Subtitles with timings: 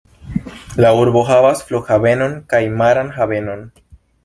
[0.83, 3.65] La urbo havas flughavenon kaj maran havenon.